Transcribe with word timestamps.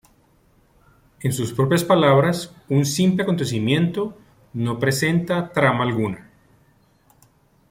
En 1.19 1.31
sus 1.31 1.53
propias 1.53 1.83
palabras: 1.83 2.55
""Un 2.69 2.87
simple 2.87 3.21
acontecimiento" 3.21 4.17
no 4.51 4.79
presenta 4.79 5.53
trama 5.53 5.83
alguna. 5.83 6.27